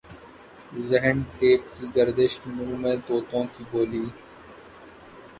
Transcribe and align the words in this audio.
ذہن 0.81 1.17
ٹیپ 1.33 1.61
کی 1.75 1.85
گردش 1.95 2.33
منہ 2.45 2.75
میں 2.81 2.95
طوطوں 3.07 3.43
کی 3.53 3.63
بولی 3.71 4.05